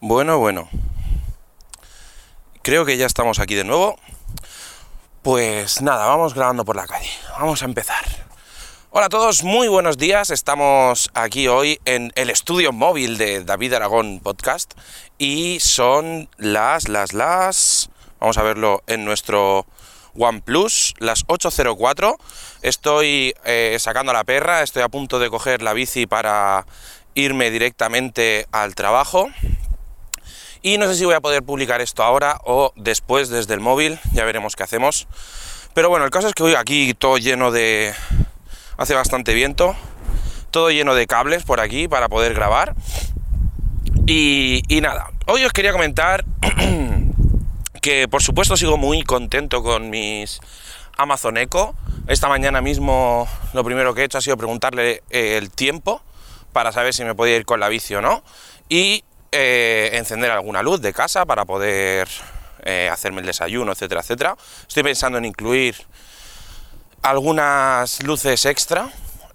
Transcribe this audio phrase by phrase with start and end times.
[0.00, 0.68] Bueno, bueno.
[2.62, 3.98] Creo que ya estamos aquí de nuevo.
[5.22, 7.10] Pues nada, vamos grabando por la calle.
[7.36, 8.04] Vamos a empezar.
[8.90, 10.30] Hola a todos, muy buenos días.
[10.30, 14.74] Estamos aquí hoy en el estudio móvil de David Aragón Podcast
[15.18, 17.90] y son las, las, las...
[18.20, 19.66] Vamos a verlo en nuestro
[20.14, 22.16] OnePlus, las 8.04.
[22.62, 26.66] Estoy eh, sacando a la perra, estoy a punto de coger la bici para
[27.14, 29.28] irme directamente al trabajo.
[30.62, 33.98] Y no sé si voy a poder publicar esto ahora o después desde el móvil,
[34.12, 35.06] ya veremos qué hacemos.
[35.74, 37.94] Pero bueno, el caso es que hoy aquí todo lleno de...
[38.76, 39.76] hace bastante viento,
[40.50, 42.74] todo lleno de cables por aquí para poder grabar.
[44.06, 46.24] Y, nada, hoy os quería comentar
[47.82, 50.40] que por supuesto sigo muy contento con mis
[50.96, 51.74] Amazon Echo.
[52.06, 56.00] Esta mañana mismo lo primero que he hecho ha sido preguntarle eh, el tiempo
[56.52, 58.22] para saber si me podía ir con la bici o no.
[58.70, 62.08] Y eh, encender alguna luz de casa para poder
[62.62, 64.36] eh, hacerme el desayuno, etcétera, etcétera.
[64.66, 65.76] Estoy pensando en incluir
[67.02, 68.88] algunas luces extra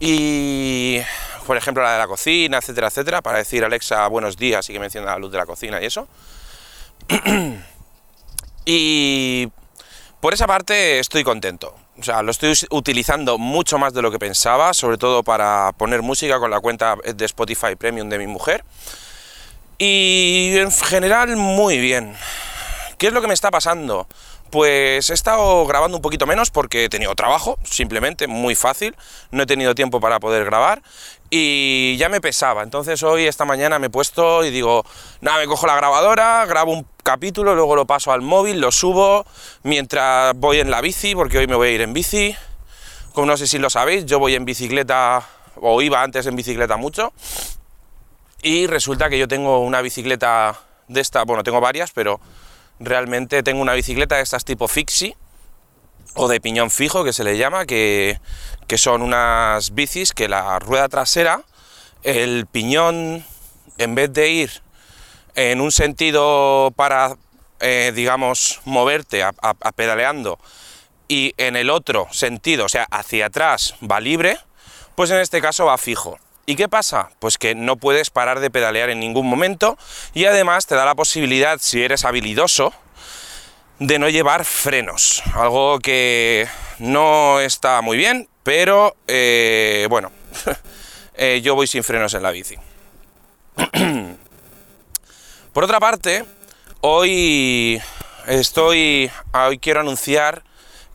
[0.00, 1.00] y,
[1.46, 4.78] por ejemplo, la de la cocina, etcétera, etcétera, para decir Alexa buenos días y que
[4.78, 6.08] me encienda la luz de la cocina y eso.
[8.64, 9.48] y
[10.20, 11.74] por esa parte estoy contento.
[11.98, 16.02] O sea, lo estoy utilizando mucho más de lo que pensaba, sobre todo para poner
[16.02, 18.64] música con la cuenta de Spotify Premium de mi mujer.
[19.78, 22.14] Y en general muy bien.
[22.98, 24.06] ¿Qué es lo que me está pasando?
[24.50, 28.94] Pues he estado grabando un poquito menos porque he tenido trabajo, simplemente, muy fácil.
[29.32, 30.80] No he tenido tiempo para poder grabar
[31.28, 32.62] y ya me pesaba.
[32.62, 34.84] Entonces hoy, esta mañana, me he puesto y digo,
[35.20, 39.26] nada, me cojo la grabadora, grabo un capítulo, luego lo paso al móvil, lo subo
[39.64, 42.36] mientras voy en la bici, porque hoy me voy a ir en bici.
[43.12, 46.76] Como no sé si lo sabéis, yo voy en bicicleta, o iba antes en bicicleta
[46.76, 47.12] mucho,
[48.44, 52.20] y resulta que yo tengo una bicicleta de esta, bueno, tengo varias, pero
[52.78, 55.16] realmente tengo una bicicleta de estas tipo fixie
[56.14, 58.20] o de piñón fijo que se le llama, que,
[58.68, 61.42] que son unas bicis que la rueda trasera,
[62.02, 63.24] el piñón,
[63.78, 64.62] en vez de ir
[65.36, 67.16] en un sentido para,
[67.60, 70.38] eh, digamos, moverte a, a pedaleando
[71.08, 74.38] y en el otro sentido, o sea, hacia atrás va libre,
[74.96, 76.18] pues en este caso va fijo.
[76.46, 77.10] ¿Y qué pasa?
[77.20, 79.78] Pues que no puedes parar de pedalear en ningún momento
[80.12, 82.74] y además te da la posibilidad, si eres habilidoso,
[83.78, 85.22] de no llevar frenos.
[85.34, 86.46] Algo que
[86.78, 90.12] no está muy bien, pero eh, bueno,
[91.14, 92.56] eh, yo voy sin frenos en la bici.
[95.54, 96.24] Por otra parte,
[96.80, 97.80] hoy
[98.26, 100.42] estoy, hoy quiero anunciar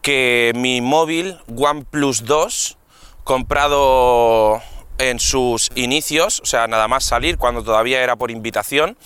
[0.00, 2.78] que mi móvil OnePlus 2,
[3.24, 4.62] comprado
[4.98, 8.96] en sus inicios, o sea, nada más salir, cuando todavía era por invitación.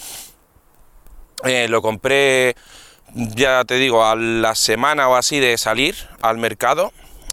[1.45, 2.57] Eh, lo compré,
[3.15, 6.93] ya te digo, a la semana o así de salir al mercado,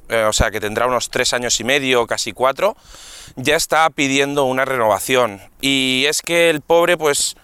[0.09, 2.77] eh, o sea, que tendrá unos tres años y medio, casi cuatro,
[3.35, 5.41] ya está pidiendo una renovación.
[5.59, 7.35] Y es que el pobre, pues,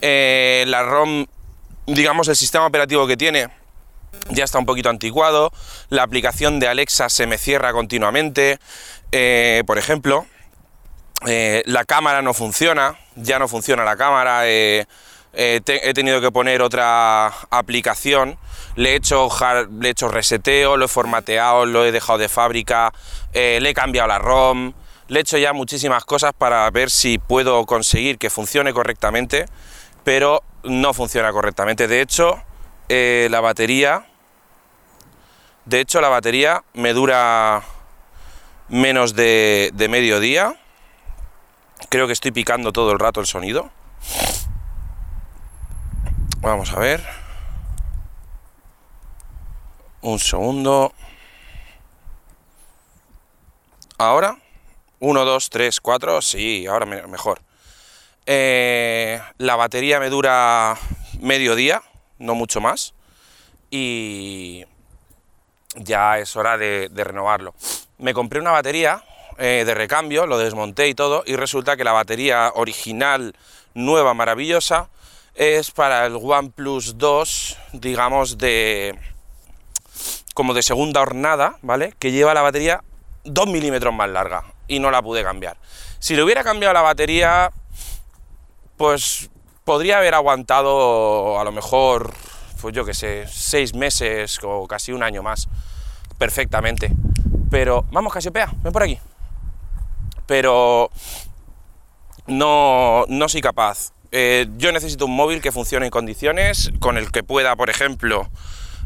[0.00, 1.26] eh, la ROM,
[1.86, 3.48] digamos, el sistema operativo que tiene,
[4.30, 5.52] ya está un poquito anticuado,
[5.88, 8.58] la aplicación de Alexa se me cierra continuamente,
[9.64, 10.26] por ejemplo,
[11.26, 14.86] eh, la cámara no funciona, ya no funciona la cámara, eh,
[15.32, 18.38] eh, he tenido que poner otra aplicación,
[18.76, 19.28] le he, hecho,
[19.80, 22.92] le he hecho reseteo, lo he formateado, lo he dejado de fábrica,
[23.32, 24.74] le he cambiado la ROM,
[25.08, 29.46] le he hecho ya muchísimas cosas para ver si puedo conseguir que funcione correctamente,
[30.04, 31.88] pero no funciona correctamente.
[31.88, 32.40] De hecho,
[32.88, 34.06] la batería,
[35.64, 37.62] de hecho la batería me dura
[38.68, 40.56] menos de, de medio día
[41.88, 43.70] Creo que estoy picando todo el rato el sonido.
[46.40, 47.02] Vamos a ver.
[50.02, 50.92] Un segundo.
[53.96, 54.36] Ahora.
[55.00, 56.20] 1, 2, 3, 4.
[56.22, 57.40] Sí, ahora mejor.
[58.26, 60.76] Eh, la batería me dura
[61.20, 61.82] medio día,
[62.18, 62.94] no mucho más.
[63.70, 64.66] Y
[65.76, 67.54] ya es hora de renovarlo.
[67.98, 69.02] Me compré una batería
[69.38, 73.36] eh, de recambio, lo desmonté y todo, y resulta que la batería original,
[73.72, 74.88] nueva, maravillosa,
[75.34, 78.98] es para el OnePlus 2, digamos, de
[80.34, 81.94] como de segunda hornada, ¿vale?
[82.00, 82.82] Que lleva la batería
[83.24, 85.56] 2 milímetros más larga y no la pude cambiar.
[86.00, 87.52] Si le hubiera cambiado la batería,
[88.76, 89.30] pues
[89.64, 92.12] podría haber aguantado a lo mejor,
[92.60, 95.48] pues yo que sé, seis meses o casi un año más,
[96.18, 96.90] perfectamente.
[97.50, 98.98] Pero, vamos, Casiopea, ven por aquí
[100.28, 100.90] pero
[102.26, 103.92] no, no soy capaz.
[104.12, 108.28] Eh, yo necesito un móvil que funcione en condiciones, con el que pueda, por ejemplo,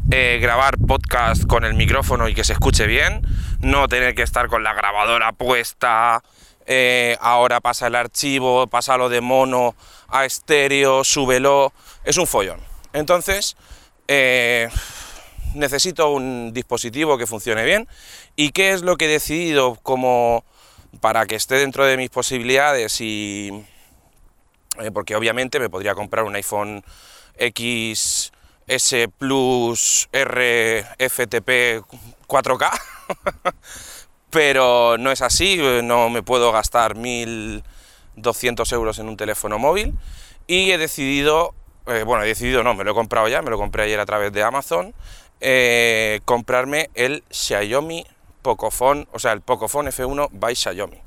[0.09, 3.21] eh, grabar podcast con el micrófono y que se escuche bien,
[3.59, 6.23] no tener que estar con la grabadora puesta,
[6.65, 9.75] eh, ahora pasa el archivo, pasa lo de mono
[10.07, 11.73] a estéreo, súbelo,
[12.05, 12.61] es un follón.
[12.93, 13.57] Entonces,
[15.55, 17.89] necesito un dispositivo que funcione bien.
[18.37, 20.45] ¿Y qué es lo que he decidido como
[21.01, 23.65] para que esté dentro de mis posibilidades y
[24.79, 26.83] eh, porque obviamente me podría comprar un iPhone
[27.37, 28.31] XS
[29.17, 31.83] Plus R FTP
[32.27, 32.71] 4K,
[34.29, 39.93] pero no es así, no me puedo gastar 1.200 euros en un teléfono móvil
[40.47, 41.53] y he decidido,
[41.87, 44.05] eh, bueno, he decidido no, me lo he comprado ya, me lo compré ayer a
[44.05, 44.93] través de Amazon,
[45.39, 48.05] eh, comprarme el Xiaomi
[48.43, 51.01] Pocophone, o sea, el Pocophone F1 by Xiaomi.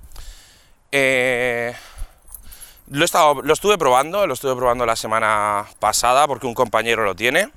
[2.89, 7.15] Lo, estado, lo estuve probando, lo estuve probando la semana pasada porque un compañero lo
[7.15, 7.51] tiene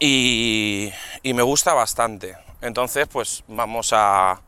[0.00, 0.92] y,
[1.22, 2.36] me gusta bastante.
[2.62, 4.40] Entonces, pues vamos a,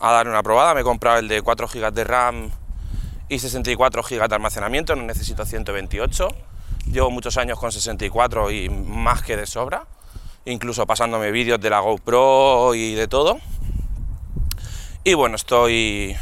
[0.00, 0.74] dar una probada.
[0.74, 2.50] Me he comprado el de 4 GB de RAM
[3.28, 6.28] y 64 GB de almacenamiento, no necesito 128.
[6.86, 9.86] Llevo muchos años con 64 y más que de sobra,
[10.44, 13.38] incluso pasándome vídeos de la GoPro y de todo.
[15.04, 16.16] Y bueno, estoy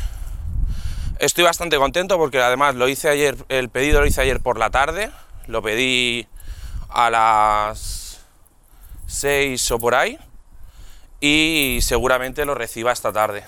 [1.20, 4.70] Estoy bastante contento porque además lo hice ayer, el pedido lo hice ayer por la
[4.70, 5.10] tarde,
[5.48, 6.26] lo pedí
[6.88, 8.22] a las
[9.06, 10.18] 6 o por ahí
[11.20, 13.44] y seguramente lo reciba esta tarde.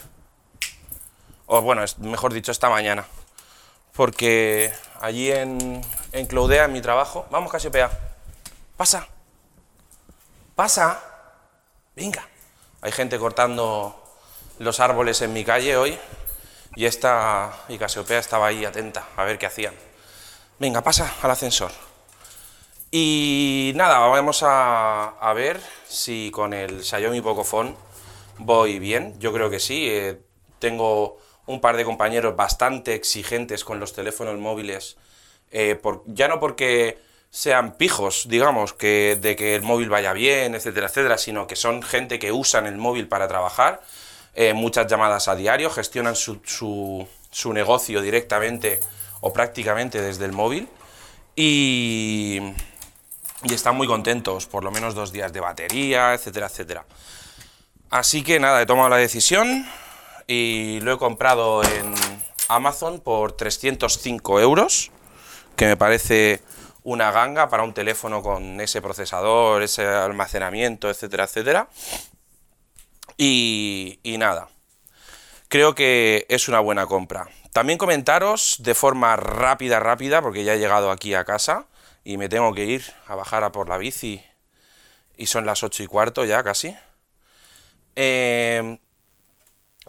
[1.47, 3.07] O bueno, mejor dicho, esta mañana.
[3.95, 4.71] Porque
[5.01, 5.81] allí en,
[6.13, 7.91] en Cloudea, en mi trabajo, vamos Casiopea,
[8.77, 9.09] pasa,
[10.62, 11.03] pasa,
[11.97, 12.25] venga.
[12.82, 14.00] Hay gente cortando
[14.61, 15.99] los árboles en mi calle hoy
[16.76, 19.75] y esta y Casiopea estaba ahí atenta a ver qué hacían.
[20.61, 21.73] Venga, pasa al ascensor.
[22.93, 27.75] Y nada, vamos a, ver si con el Xiaomi Pocophone
[28.38, 29.19] voy bien.
[29.19, 29.88] Yo creo que sí.
[29.91, 30.20] Eh,
[30.61, 34.97] tengo un par de compañeros bastante exigentes con los teléfonos móviles.
[35.50, 40.88] Eh, ya no porque sean pijos, digamos, que, de que el móvil vaya bien, etcétera,
[40.88, 43.81] etcétera, sino que son gente que usan el móvil para trabajar
[44.34, 48.81] eh, muchas llamadas a diario, gestionan su, su, negocio directamente
[49.23, 50.69] o prácticamente desde el móvil
[51.34, 52.38] y,
[53.44, 56.85] y están muy contentos, por lo menos dos días de batería, etcétera, etcétera.
[57.88, 59.67] Así que nada, he tomado la decisión
[60.26, 61.94] y lo he comprado en
[62.49, 64.90] Amazon por 305 euros,
[65.56, 66.43] que me parece
[66.84, 71.69] una ganga para un teléfono con ese procesador, ese almacenamiento, etcétera, etcétera.
[73.17, 74.49] Y, nada,
[75.49, 77.29] creo que es una buena compra.
[77.52, 81.67] También comentaros de forma rápida, rápida, porque ya he llegado aquí a casa
[82.02, 84.25] y me tengo que ir a bajar a por la bici
[85.17, 86.75] y son las 8 y cuarto ya casi.
[87.94, 88.78] Em,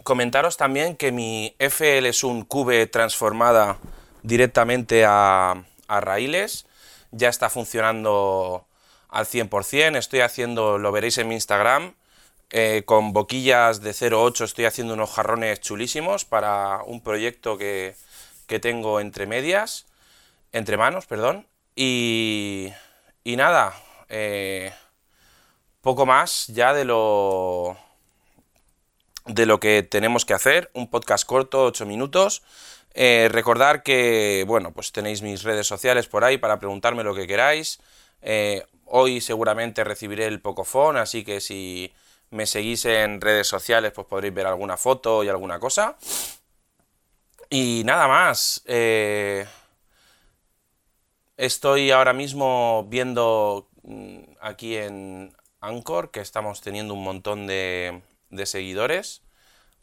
[0.04, 3.78] comentaros también que mi FL es un cube transformada
[4.22, 6.66] directamente a, a raíles,
[7.14, 8.66] ya está funcionando
[9.08, 11.94] al 100%, estoy haciendo, lo veréis en mi Instagram,
[12.50, 17.96] eh, con boquillas de 0,8 estoy haciendo unos jarrones chulísimos para un proyecto que,
[18.60, 19.86] tengo entre medias,
[20.52, 21.46] entre manos, perdón.
[21.74, 22.72] Y,
[23.24, 23.74] y nada,
[24.08, 24.72] eh,
[25.80, 27.76] poco más ya de lo,
[29.26, 30.70] de lo que tenemos que hacer.
[30.74, 32.42] Un podcast corto, 8 minutos.
[32.94, 37.26] Eh, recordar que, bueno, pues tenéis mis redes sociales por ahí para preguntarme lo que
[37.26, 37.80] queráis.
[38.86, 41.92] hoy seguramente recibiré el Pocophone, así que si
[42.30, 45.96] me seguís en redes sociales, pues podréis ver alguna foto y alguna cosa.
[47.48, 48.62] Y nada más.
[48.66, 49.46] Eh,
[51.36, 58.46] estoy ahora mismo viendo mm, aquí en Anchor que estamos teniendo un montón de, de
[58.46, 59.22] seguidores.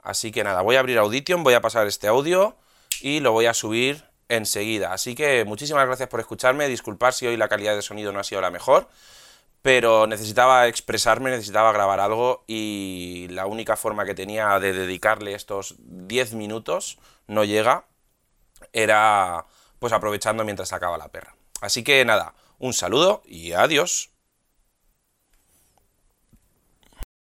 [0.03, 2.57] Así que nada, voy a abrir Audition, voy a pasar este audio
[3.03, 4.93] y lo voy a subir enseguida.
[4.93, 6.67] Así que muchísimas gracias por escucharme.
[6.67, 8.87] Disculpad si hoy la calidad de sonido no ha sido la mejor
[9.61, 15.75] pero necesitaba expresarme, necesitaba grabar algo y la única forma que tenía de dedicarle estos
[15.79, 17.85] 10 minutos, no llega,
[18.73, 19.45] era
[19.79, 21.35] pues aprovechando mientras sacaba la perra.
[21.61, 24.10] Así que nada, un saludo y adiós.